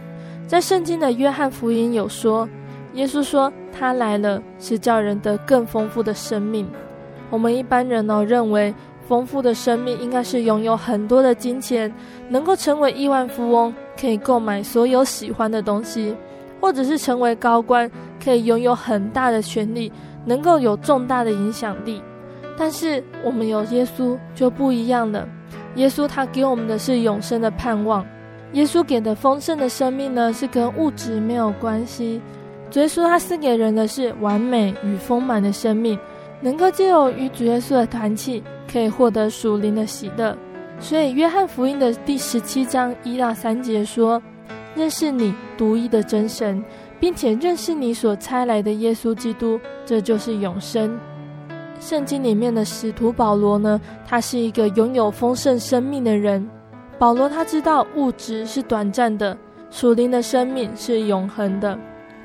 [0.47, 2.47] 在圣经的约翰福音有说，
[2.95, 6.68] 耶稣说他来了是叫人得更丰富的生命。
[7.30, 8.74] 我们一般人呢、哦、认为，
[9.09, 11.91] 丰富的生命应该是拥有很多的金钱，
[12.28, 16.14] 能够成为亿万富翁，可以购买所有喜欢的东西，
[16.63, 17.91] 或者是成为高官，
[18.23, 19.91] 可以拥有很大的权力，
[20.25, 22.01] 能够有重大的影响力。
[22.57, 25.27] 但是我们有耶稣就不一样了，
[25.75, 28.07] 耶稣他给我们的是永生的盼望。
[28.53, 32.21] 耶稣给的丰盛的生命呢，是跟物质没有关系。
[32.71, 35.99] 主耶稣他赐给人的是完美与丰满的生命，
[36.41, 38.41] 能够借由与主耶稣的团契，
[38.71, 40.37] 可以获得属灵的喜乐。
[40.79, 44.23] 所以，约翰福音的第十七章一到三节说
[44.75, 46.64] ：“认识你独一的真神，
[46.99, 50.99] 并且认识你所差来的耶稣基督，这就是永生。”
[51.81, 56.49] 圣经里面的使徒保罗呢，他是一个拥有丰盛生命的人。
[56.99, 59.37] 保罗他知道物质是短暂的，
[59.68, 61.77] 属灵的生命是永恒的，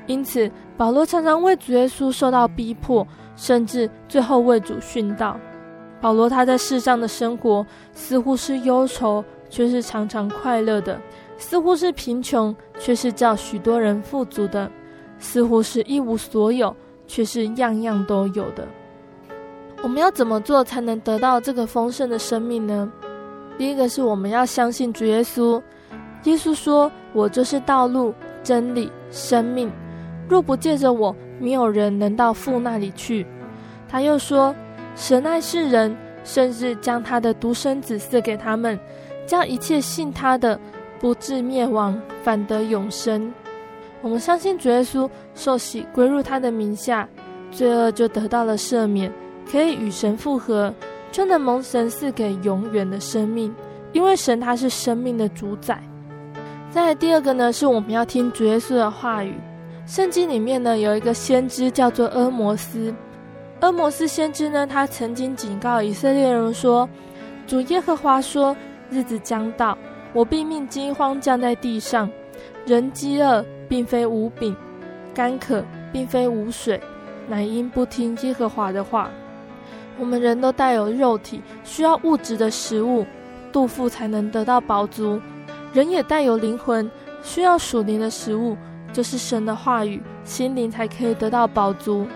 [0.06, 5.36] 因此保罗常常为主耶稣受到逼迫，甚至最后为主殉道。
[6.00, 10.96] 保罗他在世上的生活似乎是忧愁，却是常常快乐的；
[11.38, 14.68] 似乎是贫穷，却是叫许多人富足的；
[15.18, 16.74] 似乎是一无所有，
[17.06, 18.66] 却是样样都有的。
[19.82, 22.92] 我们要怎么做才能得到这个丰盛的生命呢？
[23.56, 25.62] 第一个是我们要相信主耶稣。
[26.24, 28.12] 耶稣说：“我就是道路、
[28.42, 29.70] 真理、生命，
[30.28, 33.24] 若不借着我，没有人能到父那里去。”
[33.88, 34.52] 他又说
[34.96, 38.78] ：“神爱世人，甚至将他的独生子赐给他们，
[39.26, 40.58] 叫一切信他的，
[41.00, 43.32] 不至灭亡，反得永生。”
[44.00, 47.08] 我们相信主耶稣受洗归入他的名下，
[47.50, 49.12] 罪恶就得到了赦免，
[49.50, 50.72] 可以与神复合。
[51.10, 53.52] 就能蒙神赐给永远的生命，
[53.92, 55.82] 因为神他是生命的主宰。
[56.70, 59.34] 再来第二个呢，是我们要听主耶稣的话语。
[59.86, 62.94] 圣经里面呢，有一个先知叫做阿摩斯。
[63.60, 66.86] 阿摩斯先知呢，他曾经警告以色列人说
[67.48, 68.54] ：“主耶和华说，
[68.90, 69.76] 日子将到，
[70.12, 72.08] 我必命惊慌降在地上，
[72.66, 74.54] 人饥饿，并非无饼；
[75.14, 76.80] 干渴，并非无水，
[77.28, 79.10] 乃因不听耶和华的话。”
[80.00, 83.04] 我们人都带有肉体，需要物质的食物，
[83.52, 85.20] 肚腹才能得到饱足；
[85.72, 86.88] 人也带有灵魂，
[87.22, 88.56] 需要属灵的食物，
[88.92, 92.06] 就是神的话语，心灵才可以得到饱足。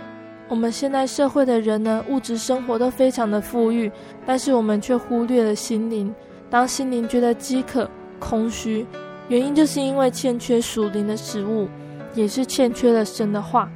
[0.48, 3.90] 我们现在社会的人呢，物质生活都非常的富裕，
[4.24, 6.14] 但是我们却忽略了心灵。
[6.52, 7.88] 当心灵觉得饥渴、
[8.18, 8.86] 空虚，
[9.28, 11.66] 原因就是因为欠缺属灵的食物，
[12.14, 13.70] 也是欠缺了神的话。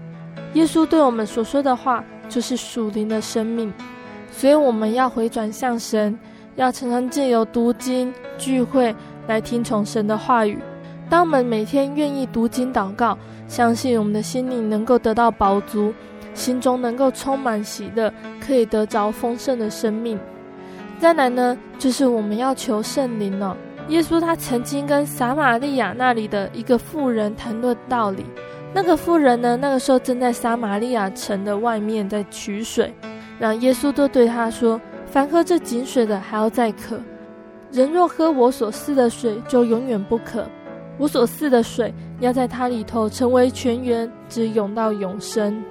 [0.53, 3.73] 耶稣对我们所说的话，就是属灵的生命。
[4.31, 6.19] 所以我们要回转向神，
[6.57, 8.95] 要常常借由读经聚会
[9.27, 10.59] 来听从神的话语。
[11.09, 13.17] 当我们每天愿意读经祷告，
[13.49, 15.95] 相信我们的心灵能够得到饱足。
[16.35, 20.19] 心中能够充满喜乐，可以得着丰盛的生命。
[20.99, 23.57] 再来呢，就是我们要求圣灵了、
[23.89, 28.25] 耶稣他曾经跟撒玛利亚那里的一个妇人谈论道理。
[28.73, 32.93] 那个妇人呢，那个时候正在撒玛利亚城的外面在取水，
[33.39, 36.97] 然后耶稣就对他说：“凡喝这井水的，还要再渴；
[37.71, 40.45] 人若喝我所赐的水，就永远不渴。
[40.99, 45.63] 我所赐的水，要在他里头成为泉源，直涌到永生。”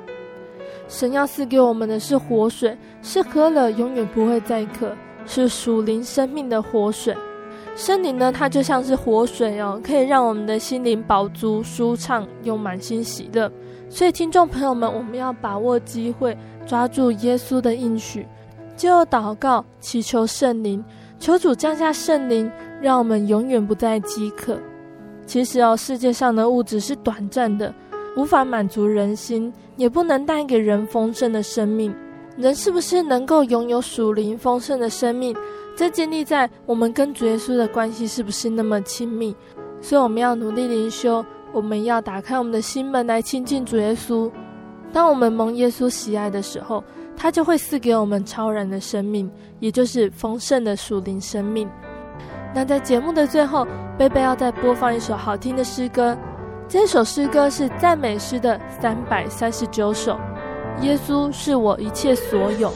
[0.87, 4.95] 神要赐给我们的是活水，是喝了永远不会再渴，
[5.25, 7.15] 是属灵生命的活水。
[7.75, 13.51] 圣灵呢，它就像是活水哦，可以让我们的心灵饱足、舒畅又满心喜乐。
[13.89, 18.25] 所以，听众朋友们，我们要把握机会，抓住耶稣的应许，
[18.77, 20.83] 就祷告祈求圣灵，
[21.19, 22.49] 求主降下圣灵，
[22.81, 24.57] 让我们永远不再饥渴。
[25.25, 27.73] 其实哦，世界上的物质是短暂的。
[28.15, 31.93] 无法满足人心，也不能带给人丰盛的生命。
[32.37, 35.35] 人是不是能够拥有属灵丰盛的生命？
[35.75, 39.35] 这建立在我们跟主耶稣的关系是不是那么亲密？
[39.81, 41.23] 所以我们要努力灵修，
[41.53, 44.29] 我们要打开我们的心门来亲近主耶稣。
[44.91, 46.83] 当我们蒙耶稣喜爱的时候，
[47.15, 49.29] 他就会赐给我们超然的生命，
[49.59, 51.69] 也就是丰盛的属灵生命。
[52.53, 53.67] 那在节目的最后，
[53.97, 56.17] 贝贝要再播放一首好听的诗歌。
[56.67, 60.17] 这首诗歌是赞美诗的三百三十九首，
[60.81, 62.71] 耶稣是我一切所有。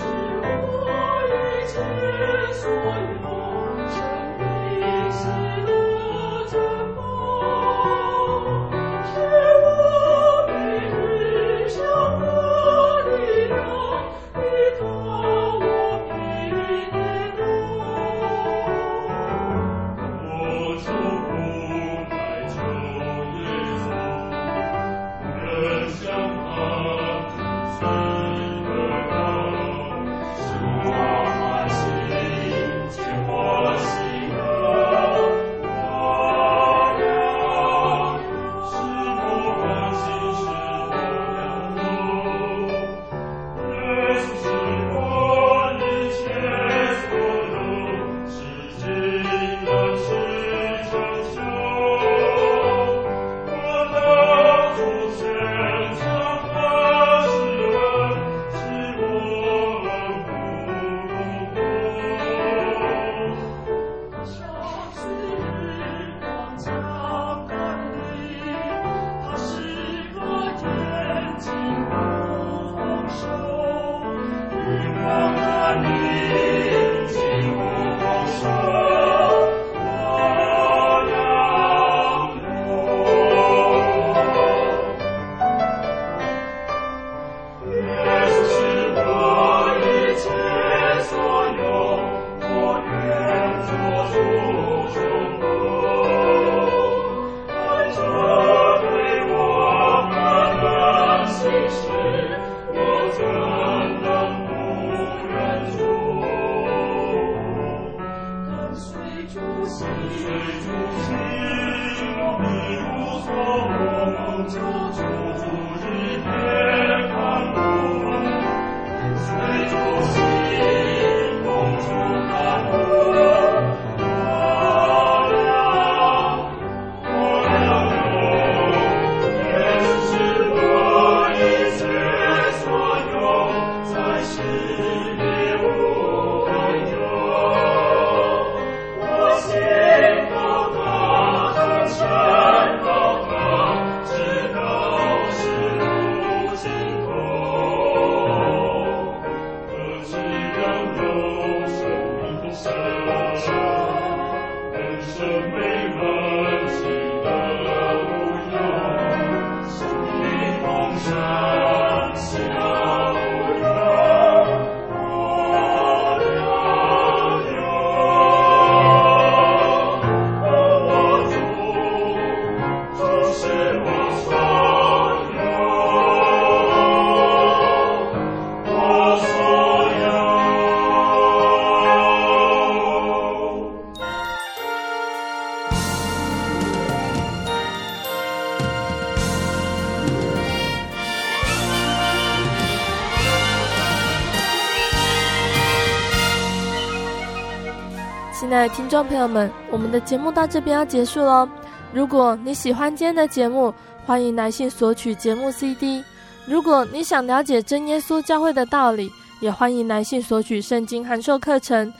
[198.50, 201.48] 亲爱的听众朋友们，我们的节目到这边要结束喽。
[201.94, 203.72] 如果你喜欢今天的节目，
[204.08, 206.04] 欢迎来信索取节目 CD。
[206.48, 211.94] 如果你想了解真耶稣教会的道理，也欢迎来信索取圣经函授课程。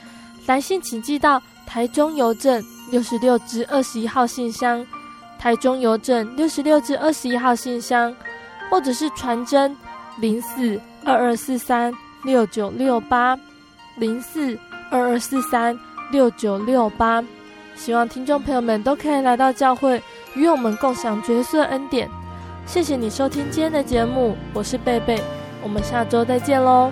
[0.48, 4.84] 来信请寄到台中邮政六十六支二十一号信箱，
[5.38, 8.12] 台中邮政六十六支二十一号信箱，
[8.72, 9.78] 或者是传真
[10.18, 11.94] 零四二二四三
[12.24, 13.38] 六九六八
[13.98, 14.58] 零四
[14.90, 15.80] 二二四三。
[16.12, 17.24] 六九六八，
[17.76, 20.02] 希望听众朋友们都可以来到教会，
[20.36, 22.10] 与我们共享角色恩典。
[22.66, 25.22] 谢谢你收听今天的节目，我是贝贝，
[25.64, 26.92] 我们下周再见喽。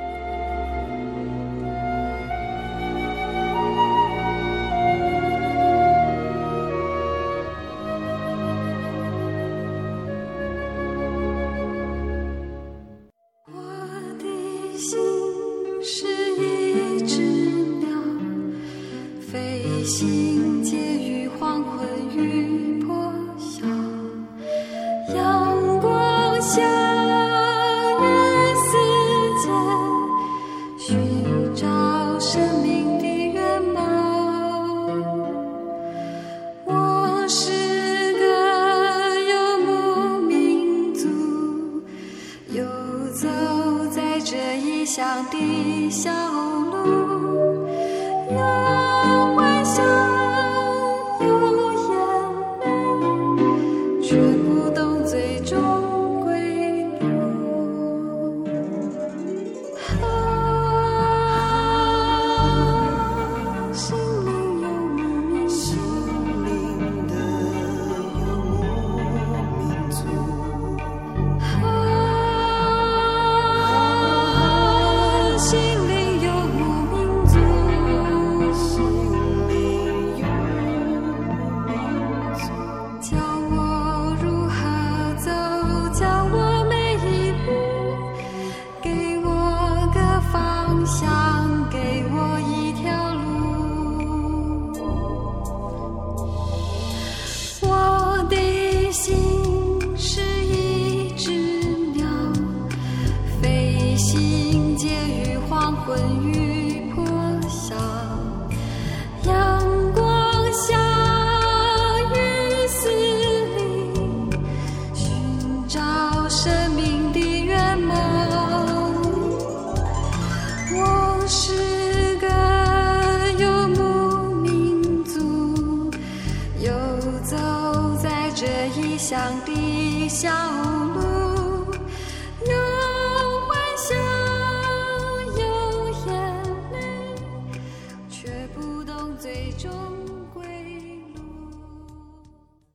[45.31, 46.40] 心灵